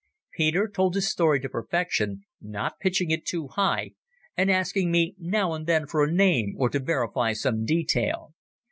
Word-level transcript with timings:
Peter 0.33 0.67
told 0.67 0.95
his 0.95 1.07
story 1.11 1.39
to 1.39 1.47
perfection, 1.47 2.23
not 2.41 2.79
pitching 2.79 3.11
it 3.11 3.23
too 3.23 3.49
high, 3.49 3.91
and 4.35 4.49
asking 4.49 4.89
me 4.91 5.13
now 5.19 5.53
and 5.53 5.67
then 5.67 5.85
for 5.85 6.03
a 6.03 6.11
name 6.11 6.55
or 6.57 6.69
to 6.71 6.79
verify 6.79 7.33
some 7.33 7.65
detail. 7.65 8.33